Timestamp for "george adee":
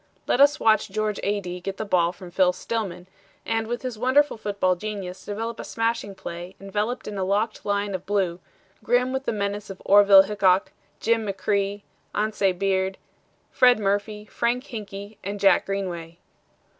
0.89-1.61